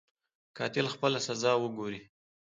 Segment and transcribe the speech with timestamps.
[0.57, 2.01] قاتل خپله سزا وګوري.